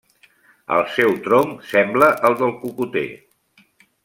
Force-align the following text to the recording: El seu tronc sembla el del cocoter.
El 0.77 0.81
seu 0.93 1.13
tronc 1.27 1.69
sembla 1.75 2.09
el 2.31 2.39
del 2.43 2.57
cocoter. 2.65 3.07